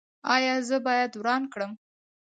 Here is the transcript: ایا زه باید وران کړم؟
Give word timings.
ایا 0.35 0.55
زه 0.67 0.77
باید 0.85 1.11
وران 1.15 1.43
کړم؟ 1.53 1.71